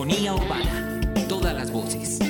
Polifonía 0.00 0.34
Urbana. 0.34 1.12
Todas 1.28 1.54
las 1.54 1.70
voces. 1.70 2.20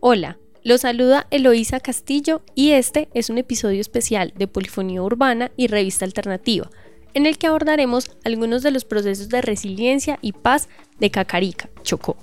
Hola, 0.00 0.36
los 0.62 0.82
saluda 0.82 1.26
Eloísa 1.30 1.80
Castillo 1.80 2.42
y 2.54 2.72
este 2.72 3.08
es 3.14 3.30
un 3.30 3.38
episodio 3.38 3.80
especial 3.80 4.34
de 4.36 4.48
Polifonía 4.48 5.02
Urbana 5.02 5.50
y 5.56 5.68
Revista 5.68 6.04
Alternativa, 6.04 6.68
en 7.14 7.24
el 7.24 7.38
que 7.38 7.46
abordaremos 7.46 8.10
algunos 8.22 8.62
de 8.62 8.70
los 8.70 8.84
procesos 8.84 9.30
de 9.30 9.40
resiliencia 9.40 10.18
y 10.20 10.32
paz 10.32 10.68
de 11.00 11.10
Cacarica, 11.10 11.70
Chocó. 11.82 12.18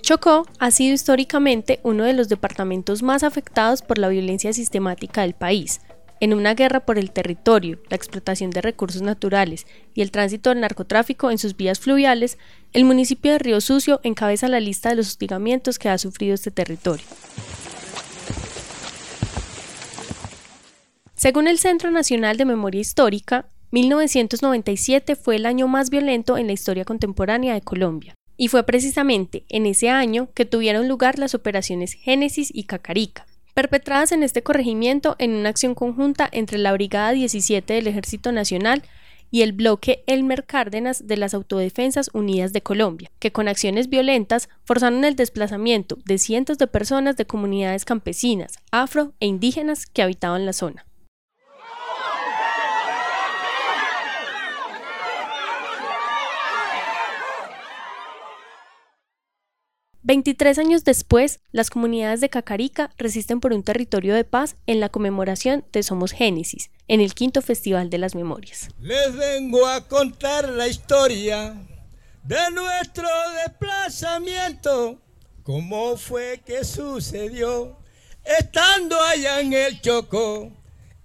Chocó 0.00 0.46
ha 0.58 0.70
sido 0.70 0.94
históricamente 0.94 1.80
uno 1.82 2.04
de 2.04 2.12
los 2.12 2.28
departamentos 2.28 3.02
más 3.02 3.22
afectados 3.22 3.82
por 3.82 3.98
la 3.98 4.08
violencia 4.08 4.52
sistemática 4.52 5.22
del 5.22 5.34
país, 5.34 5.80
en 6.20 6.34
una 6.34 6.54
guerra 6.54 6.80
por 6.80 6.98
el 6.98 7.10
territorio, 7.10 7.78
la 7.88 7.96
explotación 7.96 8.50
de 8.50 8.60
recursos 8.60 9.00
naturales 9.00 9.66
y 9.94 10.02
el 10.02 10.10
tránsito 10.10 10.50
del 10.50 10.60
narcotráfico 10.60 11.30
en 11.30 11.38
sus 11.38 11.56
vías 11.56 11.80
fluviales, 11.80 12.38
el 12.74 12.84
municipio 12.84 13.32
de 13.32 13.38
Río 13.38 13.60
Sucio 13.62 14.00
encabeza 14.02 14.46
la 14.46 14.60
lista 14.60 14.90
de 14.90 14.96
los 14.96 15.08
hostigamientos 15.08 15.78
que 15.78 15.88
ha 15.88 15.96
sufrido 15.96 16.34
este 16.34 16.50
territorio. 16.50 17.06
Según 21.14 21.48
el 21.48 21.58
Centro 21.58 21.90
Nacional 21.90 22.36
de 22.36 22.44
Memoria 22.44 22.80
Histórica, 22.80 23.46
1997 23.72 25.16
fue 25.16 25.36
el 25.36 25.46
año 25.46 25.68
más 25.68 25.90
violento 25.90 26.36
en 26.36 26.46
la 26.46 26.52
historia 26.52 26.84
contemporánea 26.84 27.54
de 27.54 27.60
Colombia, 27.62 28.14
y 28.40 28.48
fue 28.48 28.62
precisamente 28.62 29.44
en 29.50 29.66
ese 29.66 29.90
año 29.90 30.30
que 30.32 30.46
tuvieron 30.46 30.88
lugar 30.88 31.18
las 31.18 31.34
operaciones 31.34 31.92
Génesis 31.92 32.50
y 32.50 32.64
Cacarica, 32.64 33.26
perpetradas 33.52 34.12
en 34.12 34.22
este 34.22 34.42
corregimiento 34.42 35.14
en 35.18 35.34
una 35.34 35.50
acción 35.50 35.74
conjunta 35.74 36.26
entre 36.32 36.56
la 36.56 36.72
Brigada 36.72 37.12
17 37.12 37.74
del 37.74 37.86
Ejército 37.86 38.32
Nacional 38.32 38.82
y 39.30 39.42
el 39.42 39.52
bloque 39.52 40.04
Elmer 40.06 40.46
Cárdenas 40.46 41.06
de 41.06 41.18
las 41.18 41.34
Autodefensas 41.34 42.08
Unidas 42.14 42.54
de 42.54 42.62
Colombia, 42.62 43.10
que 43.18 43.30
con 43.30 43.46
acciones 43.46 43.90
violentas 43.90 44.48
forzaron 44.64 45.04
el 45.04 45.16
desplazamiento 45.16 45.98
de 46.06 46.16
cientos 46.16 46.56
de 46.56 46.66
personas 46.66 47.18
de 47.18 47.26
comunidades 47.26 47.84
campesinas, 47.84 48.54
afro 48.70 49.12
e 49.20 49.26
indígenas 49.26 49.84
que 49.84 50.00
habitaban 50.00 50.46
la 50.46 50.54
zona. 50.54 50.86
23 60.10 60.58
años 60.58 60.82
después, 60.82 61.38
las 61.52 61.70
comunidades 61.70 62.20
de 62.20 62.28
Cacarica 62.28 62.90
resisten 62.98 63.38
por 63.38 63.52
un 63.52 63.62
territorio 63.62 64.12
de 64.12 64.24
paz 64.24 64.56
en 64.66 64.80
la 64.80 64.88
conmemoración 64.88 65.64
de 65.72 65.84
Somos 65.84 66.10
Génesis, 66.10 66.72
en 66.88 67.00
el 67.00 67.14
quinto 67.14 67.42
Festival 67.42 67.90
de 67.90 67.98
las 67.98 68.16
Memorias. 68.16 68.70
Les 68.80 69.14
vengo 69.14 69.64
a 69.68 69.86
contar 69.86 70.48
la 70.48 70.66
historia 70.66 71.54
de 72.24 72.50
nuestro 72.50 73.06
desplazamiento, 73.44 75.00
cómo 75.44 75.96
fue 75.96 76.42
que 76.44 76.64
sucedió 76.64 77.78
estando 78.24 79.00
allá 79.00 79.38
en 79.38 79.52
el 79.52 79.80
Chocó. 79.80 80.50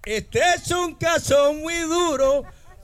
Este 0.04 0.40
es 0.56 0.68
un 0.72 0.96
caso 0.96 1.52
muy 1.52 1.78
duro 1.82 2.42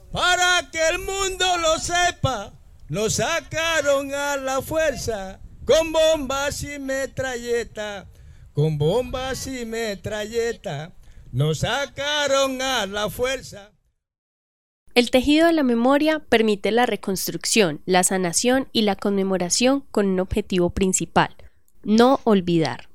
para 0.09 0.69
que 0.71 0.87
el 0.87 0.99
mundo 0.99 1.57
lo 1.57 1.77
sepa. 1.79 2.53
Nos 2.87 3.15
sacaron 3.15 4.13
a 4.13 4.37
la 4.37 4.61
fuerza 4.61 5.41
con 5.65 5.93
bombas 5.93 6.63
y 6.63 6.79
metralleta, 6.79 8.09
con 8.53 8.77
bombas 8.77 9.47
y 9.47 9.65
metralleta, 9.65 10.93
nos 11.31 11.59
sacaron 11.59 12.61
a 12.61 12.85
la 12.85 13.09
fuerza. 13.09 13.71
El 14.93 15.09
tejido 15.09 15.47
de 15.47 15.53
la 15.53 15.63
memoria 15.63 16.19
permite 16.19 16.71
la 16.71 16.85
reconstrucción, 16.85 17.81
la 17.85 18.03
sanación 18.03 18.67
y 18.73 18.83
la 18.83 18.95
conmemoración 18.95 19.85
con 19.91 20.07
un 20.07 20.19
objetivo 20.19 20.69
principal, 20.69 21.35
no 21.83 22.19
olvidar. 22.25 22.89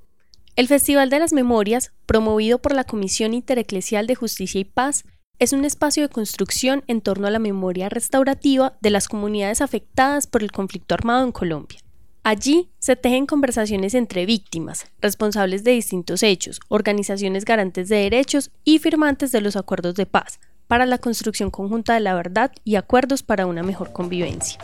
El 0.55 0.69
Festival 0.69 1.11
de 1.11 1.19
las 1.19 1.33
Memorias, 1.33 1.93
promovido 2.07 2.59
por 2.59 2.75
la 2.75 2.85
Comisión 2.85 3.35
Intereclesial 3.35 4.07
de 4.07 4.15
Justicia 4.15 4.61
y 4.61 4.65
Paz, 4.65 5.05
es 5.41 5.53
un 5.53 5.65
espacio 5.65 6.03
de 6.03 6.09
construcción 6.09 6.85
en 6.87 7.01
torno 7.01 7.27
a 7.27 7.31
la 7.31 7.39
memoria 7.39 7.89
restaurativa 7.89 8.77
de 8.81 8.91
las 8.91 9.09
comunidades 9.09 9.61
afectadas 9.61 10.27
por 10.27 10.43
el 10.43 10.53
conflicto 10.53 10.95
armado 10.95 11.25
en 11.25 11.33
Colombia. 11.33 11.81
Allí 12.29 12.69
se 12.79 12.95
tejen 12.95 13.25
conversaciones 13.25 13.95
entre 13.95 14.27
víctimas, 14.27 14.85
responsables 15.01 15.65
de 15.65 15.71
distintos 15.71 16.23
hechos, 16.23 16.61
organizaciones 16.69 17.47
garantes 17.47 17.89
de 17.89 17.97
derechos 17.97 18.51
y 18.65 18.81
firmantes 18.81 19.33
de 19.33 19.41
los 19.41 19.57
acuerdos 19.57 19.95
de 19.95 20.05
paz, 20.05 20.39
para 20.67 20.85
la 20.85 20.99
construcción 20.99 21.51
conjunta 21.51 21.95
de 21.95 22.01
la 22.01 22.13
verdad 22.13 22.53
y 22.65 22.77
acuerdos 22.77 23.23
para 23.23 23.47
una 23.47 23.63
mejor 23.63 23.95
convivencia. 23.95 24.59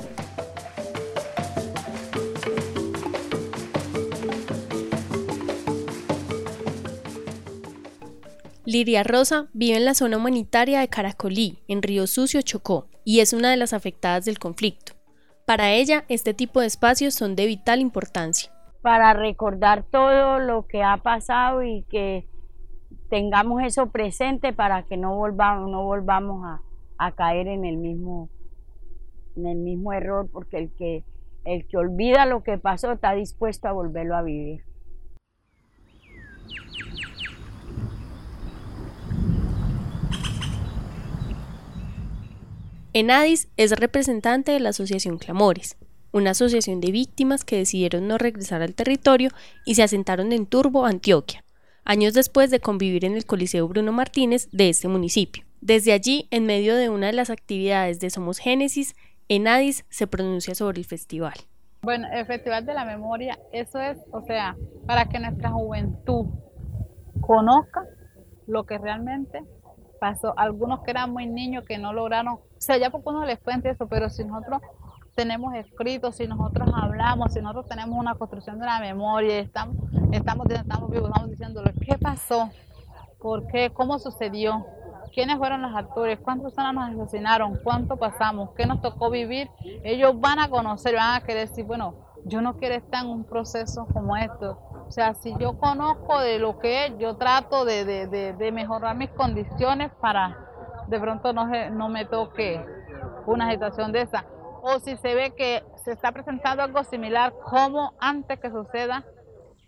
Liria 8.67 9.05
Rosa 9.05 9.49
vive 9.55 9.79
en 9.79 9.87
la 9.87 9.95
zona 9.95 10.19
humanitaria 10.19 10.81
de 10.81 10.89
Caracolí, 10.89 11.61
en 11.67 11.81
Río 11.81 12.07
Sucio, 12.07 12.43
Chocó, 12.43 12.89
y 13.07 13.21
es 13.21 13.33
una 13.33 13.51
de 13.51 13.57
las 13.57 13.73
afectadas 13.73 14.27
del 14.27 14.39
conflicto. 14.39 14.93
Para 15.47 15.73
ella, 15.73 16.05
este 16.09 16.33
tipo 16.33 16.61
de 16.61 16.67
espacios 16.67 17.15
son 17.15 17.37
de 17.37 17.45
vital 17.47 17.81
importancia. 17.81 18.51
Para 18.81 19.13
recordar 19.13 19.83
todo 19.83 20.39
lo 20.39 20.67
que 20.67 20.83
ha 20.83 20.97
pasado 20.99 21.63
y 21.63 21.83
que 21.91 22.27
tengamos 23.11 23.63
eso 23.63 23.91
presente 23.91 24.55
para 24.55 24.85
que 24.85 24.97
no 24.97 25.15
volvamos, 25.15 25.71
no 25.71 25.85
volvamos 25.85 26.47
a, 26.99 27.13
caer 27.13 27.49
en 27.49 27.67
el 27.67 27.77
mismo, 27.77 28.31
en 29.37 29.47
el 29.47 29.59
mismo 29.59 29.93
error, 29.93 30.31
porque 30.33 30.57
el 30.57 30.73
que, 30.73 31.05
el 31.45 31.67
que 31.69 31.77
olvida 31.77 32.25
lo 32.25 32.43
que 32.43 32.57
pasó 32.57 32.93
está 32.93 33.13
dispuesto 33.13 33.69
a 33.69 33.73
volverlo 33.73 34.17
a 34.17 34.23
vivir. 34.23 34.65
Enadis 42.97 43.49
es 43.57 43.73
representante 43.73 44.53
de 44.53 44.61
la 44.61 44.69
Asociación 44.69 45.19
Clamores, 45.19 45.77
una 46.13 46.31
asociación 46.31 46.81
de 46.81 46.93
víctimas 46.93 47.45
que 47.45 47.57
decidieron 47.57 48.07
no 48.07 48.19
regresar 48.19 48.63
al 48.63 48.77
territorio 48.77 49.31
y 49.65 49.75
se 49.75 49.83
asentaron 49.83 50.33
en 50.33 50.47
Turbo, 50.47 50.87
Antioquia, 50.87 51.43
años 51.85 52.15
después 52.15 52.53
de 52.53 52.61
convivir 52.61 53.05
en 53.05 53.17
el 53.17 53.27
Coliseo 53.27 53.67
Bruno 53.67 53.91
Martínez 53.91 54.49
de 54.53 54.69
este 54.69 54.87
municipio. 54.87 55.43
Desde 55.61 55.93
allí, 55.93 56.29
en 56.31 56.47
medio 56.47 56.77
de 56.77 56.89
una 56.89 57.09
de 57.09 57.15
las 57.15 57.31
actividades 57.31 57.99
de 57.99 58.11
Somos 58.11 58.39
Génesis, 58.39 58.95
Enadis 59.29 59.85
se 59.89 60.07
pronuncia 60.07 60.55
sobre 60.55 60.79
el 60.79 60.85
festival. 60.85 61.35
Bueno, 61.83 62.07
el 62.13 62.25
Festival 62.27 62.65
de 62.65 62.75
la 62.75 62.85
Memoria, 62.85 63.41
eso 63.53 63.81
es, 63.81 63.99
o 64.13 64.23
sea, 64.25 64.57
para 64.87 65.07
que 65.07 65.19
nuestra 65.19 65.51
juventud 65.51 66.27
conozca 67.21 67.89
lo 68.47 68.67
que 68.67 68.79
realmente 68.79 69.43
Algunos 70.37 70.81
que 70.81 70.91
eran 70.91 71.13
muy 71.13 71.27
niños 71.27 71.65
que 71.65 71.79
no 71.79 71.93
lograron, 71.93 72.35
o 72.35 72.41
sea, 72.59 72.77
ya 72.77 72.91
porque 72.91 73.09
uno 73.09 73.25
les 73.25 73.39
cuente 73.39 73.71
eso, 73.71 73.87
pero 73.87 74.11
si 74.11 74.25
nosotros 74.25 74.61
tenemos 75.15 75.55
escrito, 75.55 76.13
si 76.13 76.27
nosotros 76.27 76.69
hablamos, 76.75 77.33
si 77.33 77.41
nosotros 77.41 77.67
tenemos 77.69 77.99
una 77.99 78.15
construcción 78.15 78.59
de 78.59 78.67
la 78.67 78.81
memoria, 78.81 79.39
estamos, 79.39 79.77
estamos, 80.13 80.47
estamos 80.51 80.91
vivos, 80.91 81.09
estamos 81.09 81.31
diciéndole 81.31 81.73
qué 81.81 81.99
pasó, 81.99 82.51
por 83.21 83.47
qué, 83.47 83.71
cómo 83.71 83.99
sucedió, 83.99 84.67
quiénes 85.15 85.39
fueron 85.39 85.63
los 85.63 85.75
actores, 85.75 86.19
cuántas 86.19 86.53
personas 86.53 86.93
nos 86.93 87.07
asesinaron, 87.07 87.59
cuánto 87.63 87.97
pasamos, 87.97 88.51
qué 88.57 88.67
nos 88.67 88.83
tocó 88.83 89.11
vivir, 89.11 89.49
ellos 89.85 90.19
van 90.21 90.41
a 90.41 90.49
conocer, 90.49 90.95
van 90.95 91.17
a 91.17 91.25
querer 91.25 91.49
decir, 91.49 91.65
bueno, 91.65 91.95
yo 92.25 92.41
no 92.41 92.57
quiero 92.57 92.75
estar 92.75 93.05
en 93.05 93.11
un 93.11 93.25
proceso 93.25 93.87
como 93.93 94.17
esto, 94.17 94.59
o 94.87 94.91
sea, 94.91 95.15
si 95.15 95.35
yo 95.39 95.59
conozco 95.59 96.21
de 96.21 96.39
lo 96.39 96.59
que 96.59 96.87
es, 96.87 96.99
yo 96.99 97.17
trato 97.17 97.65
de, 97.65 98.51
mejorar 98.53 98.97
mis 98.97 99.11
condiciones 99.11 99.91
para 100.01 100.39
de 100.89 101.01
pronto 101.01 101.33
no, 101.33 101.47
no 101.71 101.89
me 101.89 102.05
toque 102.05 102.65
una 103.27 103.51
situación 103.51 103.93
de 103.93 104.03
esa. 104.03 104.27
O 104.63 104.79
si 104.79 104.97
se 104.97 105.15
ve 105.15 105.35
que 105.35 105.63
se 105.85 105.93
está 105.93 106.13
presentando 106.13 106.63
algo 106.63 106.85
similar, 106.85 107.33
como 107.45 107.95
antes 107.99 108.39
que 108.41 108.51
suceda, 108.51 109.05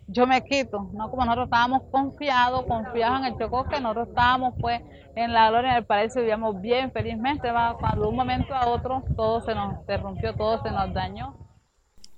yo 0.07 0.25
me 0.25 0.41
quito, 0.43 0.89
no 0.93 1.09
como 1.09 1.25
nosotros 1.25 1.47
estábamos 1.47 1.81
confiados, 1.91 2.65
confiados 2.65 3.19
en 3.19 3.25
el 3.25 3.37
Chocó, 3.37 3.65
que 3.65 3.81
nosotros 3.81 4.07
estábamos 4.07 4.53
pues 4.61 4.81
en 5.15 5.33
la 5.33 5.49
gloria 5.49 5.73
del 5.73 5.85
paraíso, 5.85 6.19
vivíamos 6.19 6.61
bien 6.61 6.91
felizmente, 6.91 7.51
cuando 7.79 8.03
de 8.03 8.07
un 8.07 8.15
momento 8.15 8.55
a 8.55 8.67
otro 8.69 9.03
todo 9.15 9.41
se 9.41 9.53
nos 9.53 9.73
interrumpió, 9.73 10.33
todo 10.35 10.61
se 10.63 10.71
nos 10.71 10.93
dañó. 10.93 11.46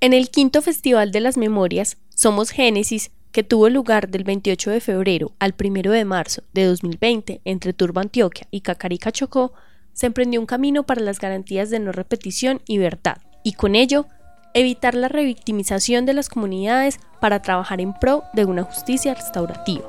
En 0.01 0.13
el 0.13 0.29
quinto 0.29 0.61
Festival 0.61 1.11
de 1.11 1.19
las 1.19 1.35
Memorias, 1.35 1.97
Somos 2.15 2.51
Génesis, 2.51 3.11
que 3.33 3.43
tuvo 3.43 3.67
lugar 3.67 4.07
del 4.07 4.23
28 4.23 4.71
de 4.71 4.79
febrero 4.79 5.33
al 5.39 5.53
1 5.61 5.91
de 5.91 6.05
marzo 6.05 6.41
de 6.53 6.63
2020 6.63 7.41
entre 7.43 7.73
Turba 7.73 8.03
Antioquia 8.03 8.47
y 8.49 8.61
Cacarica 8.61 9.11
Chocó, 9.11 9.51
se 9.91 10.05
emprendió 10.05 10.39
un 10.39 10.45
camino 10.45 10.83
para 10.83 11.01
las 11.01 11.19
garantías 11.19 11.69
de 11.69 11.81
no 11.81 11.91
repetición 11.91 12.61
y 12.65 12.77
verdad, 12.77 13.17
y 13.43 13.53
con 13.53 13.75
ello, 13.75 14.05
evitar 14.53 14.95
la 14.95 15.09
revictimización 15.09 16.05
de 16.05 16.13
las 16.13 16.29
comunidades 16.29 17.01
para 17.19 17.41
trabajar 17.41 17.81
en 17.81 17.93
pro 17.93 18.23
de 18.31 18.45
una 18.45 18.63
justicia 18.63 19.13
restaurativa. 19.13 19.83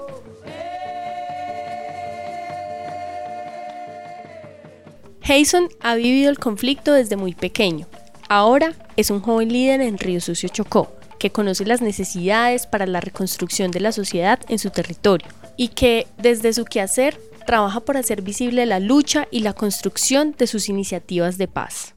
Jason 5.23 5.69
ha 5.79 5.95
vivido 5.95 6.31
el 6.31 6.41
conflicto 6.41 6.93
desde 6.93 7.15
muy 7.15 7.33
pequeño. 7.33 7.87
Ahora 8.29 8.75
es 9.01 9.11
un 9.11 9.21
joven 9.21 9.49
líder 9.49 9.81
en 9.81 9.97
Río 9.97 10.21
Sucio 10.21 10.51
Chocó, 10.51 10.93
que 11.19 11.33
conoce 11.33 11.65
las 11.65 11.81
necesidades 11.81 12.67
para 12.67 12.85
la 12.87 13.01
reconstrucción 13.01 13.71
de 13.71 13.81
la 13.81 13.93
sociedad 13.93 14.39
en 14.49 14.59
su 14.59 14.71
territorio 14.71 15.27
y 15.57 15.69
que 15.69 16.07
desde 16.19 16.53
su 16.53 16.67
quehacer 16.67 17.19
trabaja 17.47 17.81
por 17.81 17.97
hacer 17.97 18.21
visible 18.21 18.67
la 18.67 18.79
lucha 18.79 19.27
y 19.31 19.41
la 19.41 19.55
construcción 19.55 20.33
de 20.33 20.47
sus 20.47 20.69
iniciativas 20.69 21.39
de 21.39 21.49
paz. 21.49 21.97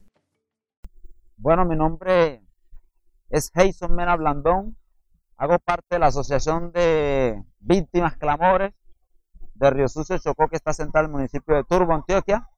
Bueno, 1.36 1.66
mi 1.66 1.76
nombre 1.76 2.42
es 3.28 3.50
Jason 3.54 3.94
Mena 3.94 4.16
Blandón. 4.16 4.74
Hago 5.36 5.58
parte 5.58 5.86
de 5.90 5.98
la 5.98 6.06
Asociación 6.06 6.72
de 6.72 7.42
Víctimas 7.58 8.16
Clamores 8.16 8.72
de 9.54 9.70
Río 9.70 9.88
Sucio 9.88 10.16
Chocó, 10.16 10.48
que 10.48 10.56
está 10.56 10.72
sentada 10.72 11.04
en 11.04 11.10
el 11.10 11.16
municipio 11.16 11.54
de 11.54 11.64
Turbo, 11.64 11.92
Antioquia. 11.92 12.48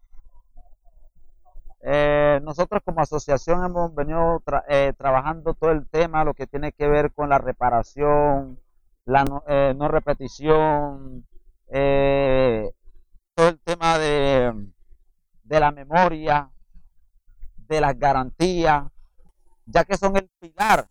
Eh, 1.88 2.41
nosotros 2.43 2.83
como 2.85 3.00
asociación 3.00 3.65
hemos 3.65 3.94
venido 3.94 4.43
eh, 4.69 4.93
trabajando 4.99 5.55
todo 5.55 5.71
el 5.71 5.88
tema, 5.88 6.25
lo 6.25 6.35
que 6.35 6.49
tiene 6.49 6.73
que 6.73 6.88
ver 6.88 7.12
con 7.12 7.29
la 7.29 7.38
reparación, 7.38 8.59
la 9.05 9.25
no, 9.25 9.44
eh, 9.47 9.73
repetición, 9.88 11.25
todo 13.35 13.49
el 13.49 13.61
tema 13.65 13.99
de, 13.99 14.53
de 15.44 15.61
la 15.61 15.71
memoria, 15.71 16.50
de 17.69 17.81
las 17.81 17.97
garantías, 17.97 18.85
ya 19.65 19.85
que 19.85 19.97
son 19.97 20.17
el 20.17 20.29
pilar 20.41 20.89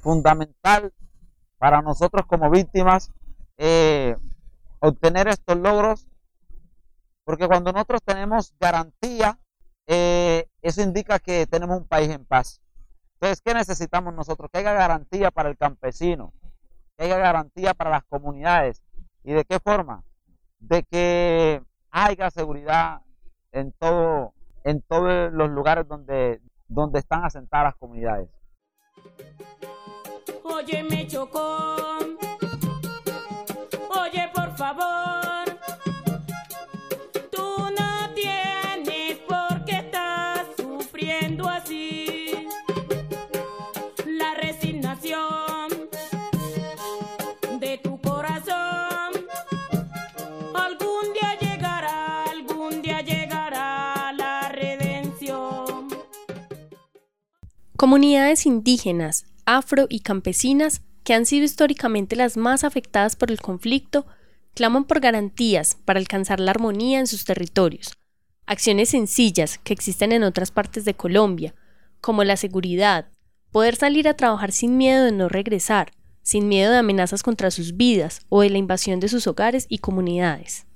fundamental 0.00 0.92
para 1.58 1.82
nosotros 1.82 2.26
como 2.26 2.50
víctimas 2.50 3.12
eh, 3.58 4.16
obtener 4.80 5.28
estos 5.28 5.56
logros, 5.56 6.08
porque 7.24 7.46
cuando 7.46 7.72
nosotros 7.72 8.00
tenemos 8.04 8.52
garantía, 8.58 9.38
eh, 9.86 10.48
eso 10.60 10.82
indica 10.82 11.18
que 11.18 11.46
tenemos 11.46 11.78
un 11.78 11.86
país 11.86 12.10
en 12.10 12.24
paz. 12.24 12.60
Entonces, 13.14 13.40
¿qué 13.40 13.54
necesitamos 13.54 14.14
nosotros? 14.14 14.50
Que 14.52 14.58
haya 14.58 14.72
garantía 14.72 15.30
para 15.30 15.48
el 15.48 15.56
campesino, 15.56 16.32
que 16.96 17.04
haya 17.04 17.18
garantía 17.18 17.74
para 17.74 17.90
las 17.90 18.04
comunidades. 18.04 18.82
¿Y 19.24 19.32
de 19.32 19.44
qué 19.44 19.60
forma? 19.60 20.04
De 20.58 20.82
que 20.82 21.62
haya 21.90 22.30
seguridad 22.30 23.02
en 23.52 23.72
todo 23.72 24.34
en 24.64 24.80
todos 24.82 25.32
los 25.32 25.50
lugares 25.50 25.86
donde 25.86 26.40
donde 26.68 27.00
están 27.00 27.24
asentadas 27.24 27.66
las 27.66 27.76
comunidades. 27.76 28.28
Oye, 30.44 30.82
me 30.84 31.06
chocó. 31.06 31.76
Así. 41.52 42.46
La 44.06 44.34
resignación 44.34 45.68
de 47.60 47.78
tu 47.78 48.00
corazón. 48.00 49.12
Algún 50.54 51.12
día 51.14 51.38
llegará, 51.40 52.24
algún 52.24 52.82
día 52.82 53.00
llegará 53.02 54.12
la 54.12 54.48
redención. 54.48 55.88
Comunidades 57.76 58.46
indígenas, 58.46 59.26
afro 59.44 59.86
y 59.88 60.00
campesinas, 60.00 60.82
que 61.04 61.14
han 61.14 61.26
sido 61.26 61.44
históricamente 61.44 62.16
las 62.16 62.36
más 62.36 62.64
afectadas 62.64 63.16
por 63.16 63.30
el 63.30 63.40
conflicto, 63.40 64.06
claman 64.54 64.84
por 64.84 65.00
garantías 65.00 65.76
para 65.84 65.98
alcanzar 65.98 66.40
la 66.40 66.52
armonía 66.52 67.00
en 67.00 67.06
sus 67.06 67.24
territorios. 67.24 67.92
Acciones 68.52 68.90
sencillas 68.90 69.56
que 69.64 69.72
existen 69.72 70.12
en 70.12 70.22
otras 70.22 70.50
partes 70.50 70.84
de 70.84 70.92
Colombia, 70.92 71.54
como 72.02 72.22
la 72.22 72.36
seguridad, 72.36 73.08
poder 73.50 73.76
salir 73.76 74.06
a 74.06 74.14
trabajar 74.14 74.52
sin 74.52 74.76
miedo 74.76 75.06
de 75.06 75.12
no 75.12 75.30
regresar, 75.30 75.92
sin 76.20 76.48
miedo 76.48 76.70
de 76.70 76.76
amenazas 76.76 77.22
contra 77.22 77.50
sus 77.50 77.78
vidas 77.78 78.20
o 78.28 78.42
de 78.42 78.50
la 78.50 78.58
invasión 78.58 79.00
de 79.00 79.08
sus 79.08 79.26
hogares 79.26 79.64
y 79.70 79.78
comunidades. 79.78 80.66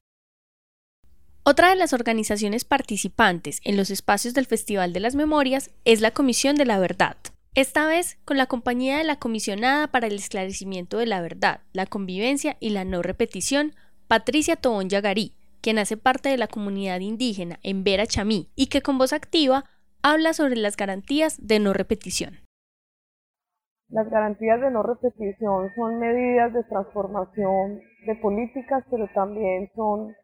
Otra 1.42 1.68
de 1.68 1.76
las 1.76 1.92
organizaciones 1.92 2.64
participantes 2.64 3.60
en 3.62 3.76
los 3.76 3.90
espacios 3.90 4.32
del 4.32 4.46
Festival 4.46 4.94
de 4.94 5.00
las 5.00 5.14
Memorias 5.14 5.70
es 5.84 6.00
la 6.00 6.12
Comisión 6.12 6.56
de 6.56 6.64
la 6.64 6.78
Verdad, 6.78 7.18
esta 7.54 7.86
vez 7.86 8.16
con 8.24 8.38
la 8.38 8.46
compañía 8.46 8.96
de 8.96 9.04
la 9.04 9.18
comisionada 9.18 9.88
para 9.88 10.06
el 10.06 10.14
esclarecimiento 10.14 10.96
de 10.96 11.04
la 11.04 11.20
verdad, 11.20 11.60
la 11.74 11.84
convivencia 11.84 12.56
y 12.58 12.70
la 12.70 12.86
no 12.86 13.02
repetición, 13.02 13.74
Patricia 14.08 14.56
Tobón 14.56 14.88
Yagarí, 14.88 15.34
quien 15.66 15.80
hace 15.80 15.96
parte 15.96 16.28
de 16.28 16.36
la 16.36 16.46
comunidad 16.46 17.00
indígena 17.00 17.56
en 17.64 17.82
Vera 17.82 18.06
Chamí 18.06 18.52
y 18.54 18.68
que 18.68 18.82
con 18.82 18.98
voz 18.98 19.12
activa 19.12 19.64
habla 20.00 20.32
sobre 20.32 20.54
las 20.54 20.76
garantías 20.76 21.44
de 21.44 21.58
no 21.58 21.72
repetición. 21.72 22.34
Las 23.88 24.08
garantías 24.08 24.60
de 24.60 24.70
no 24.70 24.84
repetición 24.84 25.74
son 25.74 25.98
medidas 25.98 26.52
de 26.52 26.62
transformación 26.62 27.80
de 28.06 28.14
políticas, 28.14 28.84
pero 28.92 29.08
también 29.12 29.68
son 29.74 30.14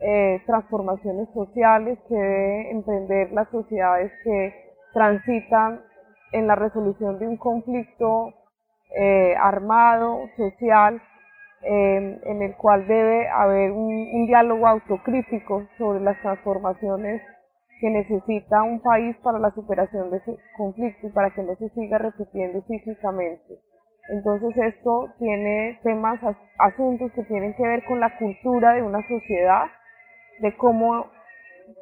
eh, 0.00 0.42
transformaciones 0.46 1.28
sociales 1.32 1.96
que 2.08 2.16
deben 2.16 2.78
emprender 2.78 3.30
las 3.30 3.48
sociedades 3.50 4.10
que 4.24 4.52
transitan 4.94 5.80
en 6.32 6.48
la 6.48 6.56
resolución 6.56 7.20
de 7.20 7.28
un 7.28 7.36
conflicto 7.36 8.34
eh, 8.98 9.36
armado, 9.38 10.22
social, 10.36 11.00
eh, 11.62 12.20
en 12.24 12.42
el 12.42 12.54
cual 12.56 12.86
debe 12.86 13.28
haber 13.28 13.72
un, 13.72 14.08
un, 14.12 14.26
diálogo 14.26 14.66
autocrítico 14.66 15.66
sobre 15.76 16.00
las 16.00 16.20
transformaciones 16.20 17.22
que 17.80 17.90
necesita 17.90 18.62
un 18.62 18.80
país 18.80 19.16
para 19.22 19.38
la 19.38 19.50
superación 19.50 20.10
de 20.10 20.18
ese 20.18 20.36
conflicto 20.56 21.06
y 21.06 21.10
para 21.10 21.30
que 21.30 21.42
no 21.42 21.54
se 21.56 21.68
siga 21.70 21.98
repitiendo 21.98 22.62
físicamente. 22.62 23.58
Entonces 24.10 24.56
esto 24.56 25.08
tiene 25.18 25.78
temas, 25.82 26.18
asuntos 26.58 27.12
que 27.12 27.22
tienen 27.24 27.54
que 27.54 27.62
ver 27.62 27.84
con 27.84 28.00
la 28.00 28.16
cultura 28.18 28.74
de 28.74 28.82
una 28.82 29.06
sociedad, 29.06 29.66
de 30.40 30.56
cómo 30.56 31.06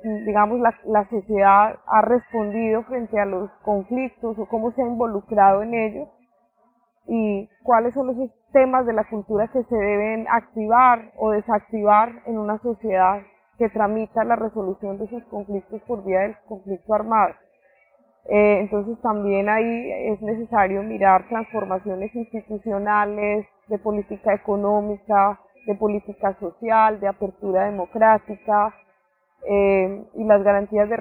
digamos, 0.03 0.59
la, 0.61 0.75
la, 0.85 1.09
sociedad 1.09 1.79
ha 1.87 2.03
respondido 2.03 2.83
frente 2.85 3.19
a 3.21 3.25
los 3.25 3.51
conflictos 3.63 4.39
o 4.39 4.47
cómo 4.47 4.73
se 4.73 4.83
ha 4.83 4.87
involucrado 4.87 5.63
en 5.63 5.75
ellos 5.75 6.09
y 7.07 7.49
cuáles 7.63 7.95
son 7.95 8.11
esos 8.11 8.31
temas 8.53 8.87
de 8.87 8.93
la 8.93 9.05
cultura 9.05 9.49
que 9.49 9.63
se 9.65 9.77
deben 9.77 10.27
activar 10.29 11.13
o 11.17 11.31
desactivar 11.31 12.23
en 12.27 12.39
una 12.39 12.59
sociedad 12.59 13.23
que 13.59 13.69
tramita 13.71 14.25
la 14.25 14.37
resolución 14.37 14.99
de 14.99 15.09
sus 15.09 15.25
conflictos 15.25 15.81
por 15.83 16.05
vía 16.05 16.21
del 16.21 16.37
conflicto 16.47 16.95
armado. 16.95 17.35
Eh, 18.29 18.59
entonces 18.61 19.01
también 19.03 19.49
ahí 19.49 19.93
es 20.13 20.21
necesario 20.21 20.83
mirar 20.83 21.29
transformaciones 21.29 22.15
institucionales, 22.15 23.47
de 23.69 23.79
política 23.79 24.35
económica, 24.35 25.41
de 25.67 25.75
política 25.75 26.37
social, 26.39 27.01
de 27.01 27.09
apertura 27.09 27.65
democrática, 27.65 28.75
eh, 29.49 30.05
y 30.15 30.25
las 30.25 30.43
garantías 30.43 30.89
de, 30.89 30.97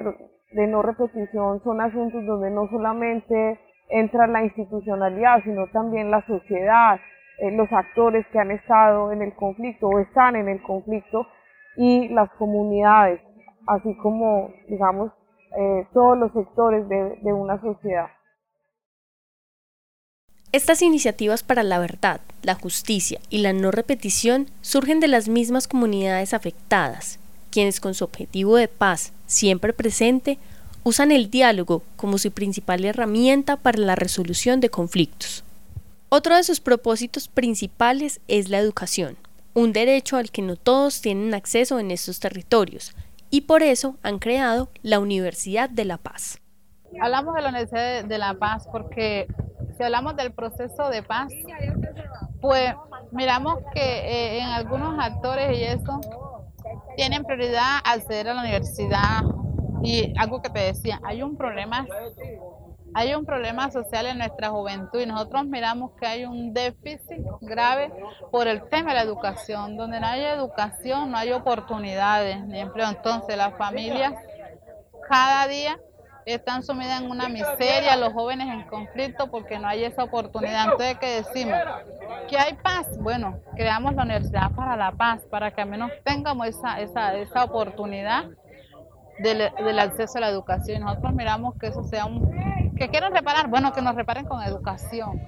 de, 0.51 0.67
no 0.67 0.81
repetición 0.81 1.63
son 1.63 1.81
asuntos 1.81 2.25
donde 2.25 2.51
no 2.51 2.67
solamente 2.69 3.59
entra 3.89 4.27
la 4.27 4.43
institucionalidad, 4.43 5.43
sino 5.43 5.67
también 5.67 6.11
la 6.11 6.25
sociedad, 6.25 6.99
eh, 7.39 7.51
los 7.51 7.71
actores 7.71 8.25
que 8.31 8.39
han 8.39 8.51
estado 8.51 9.11
en 9.11 9.21
el 9.21 9.33
conflicto 9.35 9.87
o 9.87 9.99
están 9.99 10.35
en 10.35 10.47
el 10.47 10.61
conflicto 10.61 11.27
y 11.77 12.07
las 12.09 12.29
comunidades, 12.37 13.21
así 13.67 13.95
como, 13.97 14.51
digamos, 14.67 15.11
eh, 15.57 15.87
todos 15.93 16.17
los 16.17 16.31
sectores 16.33 16.87
de, 16.89 17.19
de 17.21 17.33
una 17.33 17.59
sociedad. 17.61 18.07
Estas 20.51 20.81
iniciativas 20.81 21.43
para 21.43 21.63
la 21.63 21.79
verdad, 21.79 22.21
la 22.43 22.55
justicia 22.55 23.19
y 23.29 23.39
la 23.39 23.51
no 23.51 23.71
repetición 23.71 24.45
surgen 24.61 25.01
de 25.01 25.09
las 25.09 25.27
mismas 25.27 25.67
comunidades 25.67 26.33
afectadas 26.33 27.19
quienes 27.55 27.79
con 27.79 27.93
su 27.93 28.03
objetivo 28.03 28.57
de 28.57 28.67
paz 28.67 29.13
siempre 29.27 29.71
presente 29.71 30.37
usan 30.83 31.13
el 31.13 31.31
diálogo 31.31 31.83
como 31.95 32.17
su 32.17 32.29
principal 32.31 32.83
herramienta 32.83 33.55
para 33.55 33.79
la 33.79 33.95
resolución 33.95 34.59
de 34.59 34.69
conflictos. 34.69 35.44
Otro 36.09 36.35
de 36.35 36.43
sus 36.43 36.59
propósitos 36.59 37.27
principales 37.27 38.21
es 38.27 38.49
la 38.49 38.59
educación, 38.59 39.17
un 39.53 39.73
derecho 39.73 40.17
al 40.17 40.31
que 40.31 40.41
no 40.41 40.55
todos 40.55 41.01
tienen 41.01 41.33
acceso 41.33 41.79
en 41.79 41.89
estos 41.91 42.19
territorios, 42.19 42.95
y 43.31 43.41
por 43.41 43.63
eso 43.63 43.97
han 44.03 44.19
creado 44.19 44.69
la 44.83 44.99
Universidad 44.99 45.69
de 45.69 45.85
la 45.85 45.97
Paz. 45.97 46.39
Hablamos 47.01 47.35
de 47.35 47.41
la 47.41 47.49
Universidad 47.49 48.05
de 48.05 48.17
la 48.17 48.35
Paz 48.35 48.67
porque 48.71 49.27
si 49.77 49.83
hablamos 49.83 50.15
del 50.15 50.31
proceso 50.31 50.89
de 50.89 51.03
paz, 51.03 51.33
pues 52.39 52.73
miramos 53.11 53.55
que 53.73 53.81
eh, 53.81 54.39
en 54.39 54.45
algunos 54.45 54.97
actores 54.99 55.57
y 55.57 55.63
eso 55.63 55.99
tienen 56.95 57.25
prioridad 57.25 57.79
acceder 57.83 58.29
a 58.29 58.35
la 58.35 58.41
universidad. 58.41 59.21
Y 59.83 60.13
algo 60.17 60.41
que 60.41 60.49
te 60.49 60.59
decía, 60.59 61.01
hay 61.03 61.21
un 61.21 61.35
problema 61.35 61.85
hay 62.97 63.13
un 63.13 63.25
problema 63.25 63.69
social 63.71 64.05
en 64.05 64.19
nuestra 64.19 64.51
juventud 64.51 65.01
y 65.01 65.05
nosotros 65.05 65.45
miramos 65.45 65.91
que 65.99 66.07
hay 66.07 66.23
un 66.23 66.53
déficit 66.53 67.19
grave 67.41 67.91
por 68.31 68.47
el 68.47 68.69
tema 68.69 68.91
de 68.91 68.95
la 68.95 69.01
educación. 69.01 69.75
Donde 69.75 69.99
no 69.99 70.07
hay 70.07 70.23
educación, 70.23 71.11
no 71.11 71.17
hay 71.17 71.33
oportunidades 71.33 72.41
ni 72.45 72.57
empleo. 72.57 72.87
Entonces 72.87 73.35
las 73.35 73.53
familias 73.57 74.13
cada 75.09 75.45
día 75.49 75.77
están 76.25 76.63
sumidas 76.63 77.01
en 77.01 77.11
una 77.11 77.27
miseria, 77.27 77.97
los 77.97 78.13
jóvenes 78.13 78.47
en 78.47 78.63
conflicto 78.63 79.29
porque 79.29 79.59
no 79.59 79.67
hay 79.67 79.83
esa 79.83 80.05
oportunidad. 80.05 80.71
Entonces, 80.71 80.97
¿qué 80.97 81.17
decimos? 81.17 81.59
Que 82.29 82.37
hay 82.37 82.53
paz. 82.53 82.87
Bueno, 82.99 83.39
creamos 83.57 83.93
la 83.93 84.03
Universidad 84.03 84.51
para 84.55 84.77
la 84.77 84.93
Paz, 84.93 85.21
para 85.29 85.51
que 85.51 85.61
al 85.61 85.67
menos 85.69 85.91
tengamos 86.05 86.47
esa, 86.47 86.79
esa, 86.79 87.13
esa 87.15 87.43
oportunidad 87.43 88.23
del, 89.19 89.51
del 89.53 89.79
acceso 89.79 90.17
a 90.17 90.21
la 90.21 90.29
educación. 90.29 90.81
Nosotros 90.81 91.13
miramos 91.13 91.55
que 91.59 91.67
eso 91.67 91.83
sea 91.83 92.05
un... 92.05 92.64
que 92.75 92.89
quieren 92.89 93.13
reparar, 93.13 93.49
bueno, 93.49 93.71
que 93.73 93.81
nos 93.81 93.95
reparen 93.95 94.25
con 94.25 94.41
educación. 94.41 95.21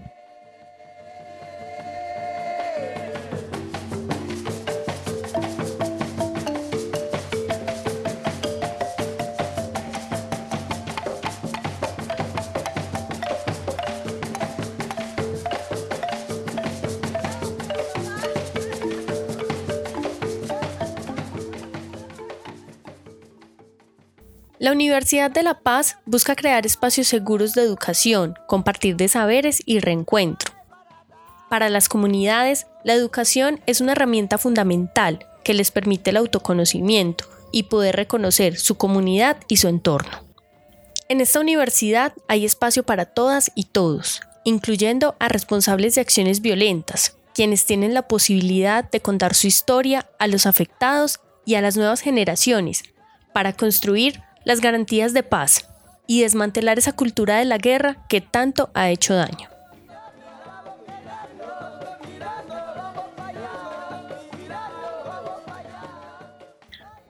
La 24.59 24.71
Universidad 24.71 25.29
de 25.29 25.43
La 25.43 25.59
Paz 25.59 25.97
busca 26.07 26.35
crear 26.35 26.65
espacios 26.65 27.07
seguros 27.07 27.53
de 27.53 27.61
educación, 27.61 28.33
compartir 28.47 28.95
de 28.95 29.07
saberes 29.07 29.61
y 29.67 29.79
reencuentro. 29.79 30.51
Para 31.47 31.69
las 31.69 31.87
comunidades, 31.87 32.65
la 32.83 32.93
educación 32.93 33.61
es 33.67 33.81
una 33.81 33.91
herramienta 33.91 34.39
fundamental 34.39 35.27
que 35.43 35.53
les 35.53 35.69
permite 35.69 36.09
el 36.09 36.17
autoconocimiento 36.17 37.25
y 37.51 37.63
poder 37.63 37.95
reconocer 37.95 38.57
su 38.57 38.77
comunidad 38.77 39.37
y 39.47 39.57
su 39.57 39.67
entorno. 39.67 40.25
En 41.07 41.21
esta 41.21 41.39
universidad 41.39 42.13
hay 42.27 42.43
espacio 42.43 42.81
para 42.81 43.05
todas 43.05 43.51
y 43.53 43.65
todos, 43.65 44.21
incluyendo 44.43 45.15
a 45.19 45.29
responsables 45.29 45.93
de 45.93 46.01
acciones 46.01 46.41
violentas, 46.41 47.15
quienes 47.35 47.67
tienen 47.67 47.93
la 47.93 48.07
posibilidad 48.07 48.89
de 48.89 49.01
contar 49.01 49.35
su 49.35 49.45
historia 49.45 50.09
a 50.17 50.25
los 50.25 50.47
afectados 50.47 51.19
y 51.45 51.53
a 51.53 51.61
las 51.61 51.77
nuevas 51.77 52.01
generaciones 52.01 52.83
para 53.33 53.53
construir 53.53 54.23
las 54.47 54.61
garantías 54.61 55.13
de 55.13 55.23
paz 55.23 55.67
y 56.07 56.21
desmantelar 56.21 56.77
esa 56.77 56.93
cultura 56.93 57.35
de 57.35 57.43
la 57.43 57.57
guerra 57.57 58.05
que 58.07 58.21
tanto 58.21 58.69
ha 58.73 58.89
hecho 58.89 59.13
daño. 59.13 59.49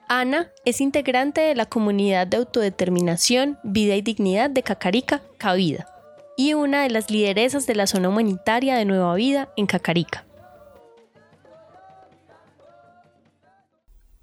Ana 0.09 0.49
es 0.65 0.81
integrante 0.81 1.41
de 1.41 1.53
la 1.53 1.67
comunidad 1.67 2.25
de 2.25 2.37
autodeterminación, 2.37 3.59
vida 3.61 3.95
y 3.95 4.01
dignidad 4.01 4.49
de 4.49 4.63
Cacarica, 4.63 5.21
Cabida, 5.37 5.85
y 6.37 6.55
una 6.55 6.81
de 6.81 6.89
las 6.89 7.11
lideresas 7.11 7.67
de 7.67 7.75
la 7.75 7.85
zona 7.85 8.09
humanitaria 8.09 8.75
de 8.77 8.85
Nueva 8.85 9.13
Vida 9.13 9.49
en 9.57 9.67
Cacarica. 9.67 10.26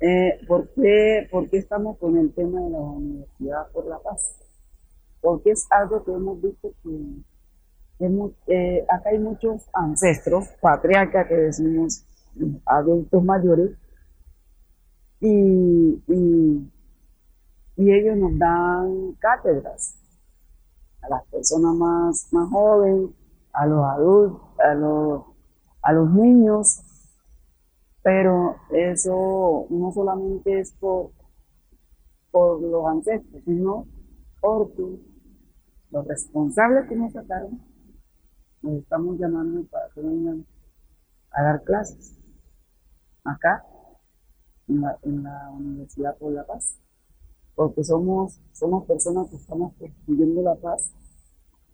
Eh, 0.06 0.38
¿por, 0.46 0.68
qué, 0.74 1.26
¿Por 1.30 1.48
qué 1.48 1.56
estamos 1.56 1.96
con 1.96 2.18
el 2.18 2.30
tema 2.34 2.60
de 2.60 2.68
la 2.68 2.78
Universidad 2.78 3.70
por 3.72 3.86
la 3.86 3.98
Paz? 4.00 4.38
Porque 5.22 5.52
es 5.52 5.66
algo 5.70 6.04
que 6.04 6.12
hemos 6.12 6.42
visto 6.42 6.74
que 6.82 8.06
eh, 8.48 8.84
acá 8.90 9.08
hay 9.08 9.18
muchos 9.18 9.66
ancestros, 9.72 10.48
patriarcas 10.60 11.26
que 11.26 11.34
decimos, 11.34 12.04
adultos 12.66 13.24
mayores, 13.24 13.78
y, 15.20 16.02
y, 16.06 16.70
y 17.76 17.90
ellos 17.90 18.18
nos 18.18 18.38
dan 18.38 19.12
cátedras 19.20 19.96
a 21.00 21.08
las 21.08 21.24
personas 21.28 21.74
más, 21.76 22.28
más 22.30 22.50
jóvenes, 22.50 23.08
a 23.54 23.66
los 23.66 23.82
adultos, 23.82 24.42
a 24.58 24.74
los, 24.74 25.22
a 25.80 25.92
los 25.94 26.10
niños, 26.10 26.82
pero 28.04 28.56
eso 28.70 29.66
no 29.70 29.90
solamente 29.90 30.60
es 30.60 30.72
por, 30.72 31.10
por 32.30 32.60
los 32.60 32.86
ancestros, 32.86 33.42
sino 33.44 33.86
porque 34.42 35.00
los 35.90 36.06
responsables 36.06 36.86
que 36.86 36.96
nos 36.96 37.14
sacaron 37.14 37.62
nos 38.60 38.74
estamos 38.74 39.18
llamando 39.18 39.64
para 39.70 39.88
que 39.94 40.02
vengan 40.02 40.44
a 41.30 41.42
dar 41.44 41.64
clases 41.64 42.18
acá 43.24 43.64
en 44.68 44.82
la, 44.82 44.98
en 45.02 45.22
la 45.22 45.50
Universidad 45.52 46.14
por 46.18 46.32
la 46.32 46.44
Paz, 46.44 46.78
porque 47.54 47.82
somos, 47.84 48.38
somos 48.52 48.84
personas 48.84 49.30
que 49.30 49.36
estamos 49.36 49.72
construyendo 49.78 50.42
la 50.42 50.56
paz 50.56 50.92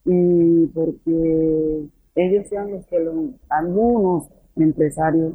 y 0.04 0.66
porque 0.68 1.88
ellos 2.14 2.46
sean 2.46 2.70
los 2.70 2.86
que 2.86 3.04
algunos 3.48 4.28
empresarios 4.54 5.34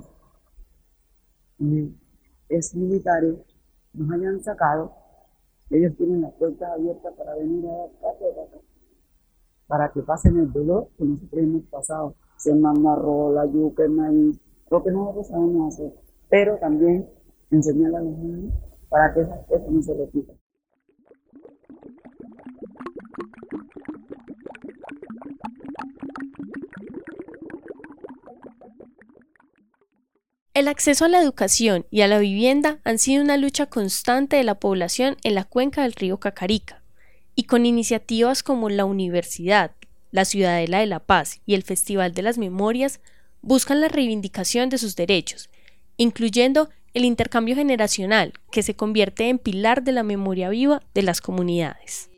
es 2.50 2.75
militares 2.75 3.35
nos 3.93 4.12
hayan 4.12 4.43
sacado, 4.43 4.93
ellos 5.69 5.95
tienen 5.97 6.21
las 6.21 6.33
puertas 6.33 6.69
abiertas 6.71 7.13
para 7.15 7.35
venir 7.35 7.65
a 7.65 7.71
dar 7.71 7.89
cátedra 8.01 8.43
para 9.67 9.91
que 9.91 10.01
pasen 10.01 10.38
el 10.38 10.51
dolor 10.51 10.89
que 10.97 11.05
nosotros 11.05 11.41
hemos 11.41 11.63
pasado, 11.63 12.15
semana 12.38 12.95
rola, 12.95 13.45
yuca, 13.45 13.83
el 13.83 13.91
maíz, 13.91 14.39
lo 14.69 14.83
que 14.83 14.91
nosotros 14.91 15.27
sabemos 15.27 15.74
hacer, 15.74 15.93
pero 16.29 16.57
también 16.57 17.09
enseñar 17.50 17.95
a 17.95 18.01
los 18.01 18.17
niños 18.17 18.53
para 18.89 19.13
que 19.13 19.21
esas 19.21 19.45
cosas 19.47 19.69
no 19.69 19.81
se 19.81 19.93
repitan. 19.93 20.35
El 30.55 30.69
acceso 30.69 31.03
a 31.03 31.09
la 31.09 31.21
educación 31.21 31.85
y 31.91 32.00
a 32.00 32.07
la 32.07 32.17
vivienda 32.17 32.79
han 32.85 32.97
sido 32.97 33.21
una 33.21 33.35
lucha 33.35 33.65
constante 33.65 34.38
de 34.38 34.45
la 34.45 34.55
población 34.55 35.17
en 35.25 35.35
la 35.35 35.43
cuenca 35.43 35.83
del 35.83 35.91
río 35.91 36.17
Cacarica, 36.17 36.81
y 37.35 37.43
con 37.43 37.65
iniciativas 37.65 38.41
como 38.41 38.69
la 38.69 38.85
Universidad, 38.85 39.71
la 40.12 40.24
Ciudadela 40.24 40.79
de 40.79 40.85
la 40.85 41.01
Paz 41.01 41.41
y 41.45 41.55
el 41.55 41.63
Festival 41.63 42.13
de 42.13 42.21
las 42.21 42.38
Memorias 42.38 43.01
buscan 43.41 43.81
la 43.81 43.89
reivindicación 43.89 44.69
de 44.69 44.77
sus 44.77 44.95
derechos, 44.95 45.50
incluyendo 45.97 46.69
el 46.93 47.03
intercambio 47.03 47.57
generacional, 47.57 48.31
que 48.50 48.63
se 48.63 48.77
convierte 48.77 49.27
en 49.27 49.39
pilar 49.39 49.83
de 49.83 49.91
la 49.91 50.03
memoria 50.03 50.47
viva 50.47 50.81
de 50.93 51.01
las 51.01 51.19
comunidades. 51.19 52.09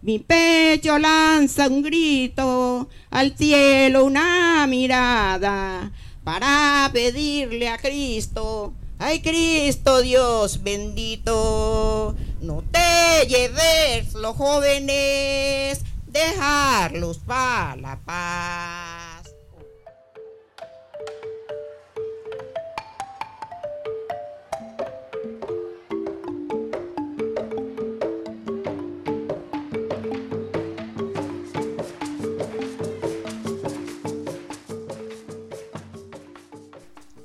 Mi 0.00 0.18
pecho 0.18 0.98
lanza 0.98 1.68
un 1.68 1.84
grito, 1.84 2.88
al 3.10 3.36
cielo 3.36 4.06
una 4.06 4.66
mirada, 4.66 5.92
para 6.24 6.88
pedirle 6.92 7.68
a 7.68 7.78
Cristo, 7.78 8.74
ay 8.98 9.20
Cristo 9.22 10.00
Dios 10.00 10.62
bendito, 10.62 12.14
no 12.40 12.62
te 12.70 13.26
lleves 13.26 14.14
los 14.14 14.36
jóvenes, 14.36 15.80
dejarlos 16.06 17.18
para 17.18 17.76
la 17.76 17.98
paz. 18.04 19.01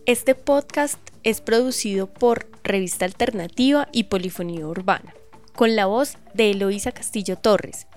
Este 0.07 0.35
podcast 0.35 0.97
es 1.23 1.41
producido 1.41 2.07
por 2.07 2.47
Revista 2.63 3.03
Alternativa 3.03 3.89
y 3.91 4.05
Polifonía 4.05 4.65
Urbana, 4.65 5.13
con 5.53 5.75
la 5.75 5.85
voz 5.85 6.17
de 6.33 6.51
Eloísa 6.51 6.93
Castillo 6.93 7.35
Torres, 7.35 7.87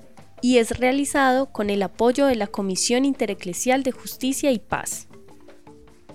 y 0.42 0.58
es 0.58 0.76
realizado 0.76 1.52
con 1.52 1.70
el 1.70 1.80
apoyo 1.84 2.26
de 2.26 2.34
la 2.34 2.48
Comisión 2.48 3.04
Intereclesial 3.04 3.84
de 3.84 3.92
Justicia 3.92 4.50
y 4.50 4.58
Paz. 4.58 5.06